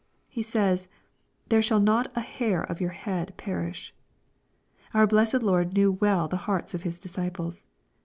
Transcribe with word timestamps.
He 0.27 0.41
says" 0.41 0.87
there 1.49 1.61
shall/ 1.61 1.79
not 1.79 2.11
an 2.17 2.23
hair 2.23 2.63
of 2.63 2.81
your 2.81 2.89
head 2.89 3.35
perish." 3.37 3.93
Our 4.95 5.05
blessed 5.05 5.43
Lor< 5.43 5.63
knew 5.63 5.91
well 5.91 6.27
the 6.27 6.37
hearts 6.49 6.73
of 6.73 6.81
His 6.81 6.97
disciples. 6.97 7.67